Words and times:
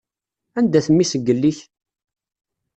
Anda-t 0.57 0.87
mmi-s 0.91 1.13
n 1.17 1.21
yelli-k? 1.25 1.59